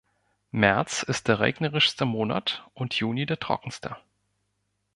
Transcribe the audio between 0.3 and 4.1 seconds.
März ist der regnerischste Monat, und Juni der trockenste.